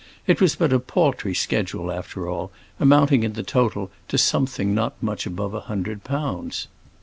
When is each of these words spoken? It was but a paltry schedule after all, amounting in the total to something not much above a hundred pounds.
It 0.25 0.41
was 0.41 0.55
but 0.55 0.73
a 0.73 0.79
paltry 0.79 1.35
schedule 1.35 1.91
after 1.91 2.27
all, 2.27 2.51
amounting 2.79 3.21
in 3.21 3.33
the 3.33 3.43
total 3.43 3.91
to 4.07 4.17
something 4.17 4.73
not 4.73 4.95
much 4.99 5.27
above 5.27 5.53
a 5.53 5.59
hundred 5.69 6.03
pounds. 6.03 6.67